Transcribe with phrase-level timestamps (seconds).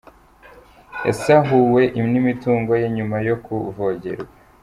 [1.07, 4.27] Yasahuwe n’imitungo ye nyuma yo kuvogerwa